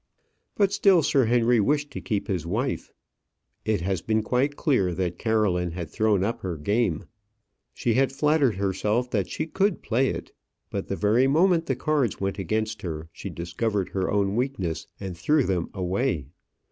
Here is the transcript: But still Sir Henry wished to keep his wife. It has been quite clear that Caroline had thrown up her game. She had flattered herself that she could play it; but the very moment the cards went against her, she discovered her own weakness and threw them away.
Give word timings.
But 0.55 0.73
still 0.73 1.03
Sir 1.03 1.25
Henry 1.25 1.59
wished 1.59 1.91
to 1.91 2.01
keep 2.01 2.27
his 2.27 2.43
wife. 2.43 2.91
It 3.65 3.81
has 3.81 4.01
been 4.01 4.23
quite 4.23 4.55
clear 4.55 4.95
that 4.95 5.19
Caroline 5.19 5.73
had 5.73 5.91
thrown 5.91 6.23
up 6.23 6.41
her 6.41 6.57
game. 6.57 7.05
She 7.71 7.93
had 7.93 8.11
flattered 8.11 8.55
herself 8.55 9.11
that 9.11 9.29
she 9.29 9.45
could 9.45 9.83
play 9.83 10.07
it; 10.09 10.31
but 10.71 10.87
the 10.87 10.95
very 10.95 11.27
moment 11.27 11.67
the 11.67 11.75
cards 11.75 12.19
went 12.19 12.39
against 12.39 12.81
her, 12.81 13.09
she 13.13 13.29
discovered 13.29 13.89
her 13.89 14.09
own 14.09 14.35
weakness 14.35 14.87
and 14.99 15.15
threw 15.15 15.43
them 15.43 15.69
away. 15.71 16.25